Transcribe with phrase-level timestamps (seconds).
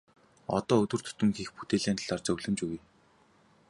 [0.57, 2.79] Одоо өдөр тутам хийх бүтээлийн талаар зөвлөмж өгье.